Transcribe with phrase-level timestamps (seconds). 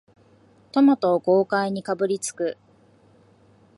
[0.71, 2.57] トマトを豪快にかぶりつく